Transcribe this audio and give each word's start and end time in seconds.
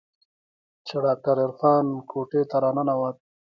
چې 0.87 0.95
ډاکتر 1.05 1.35
عرفان 1.45 1.85
کوټې 2.09 2.41
ته 2.49 2.57
راننوت. 2.63 3.17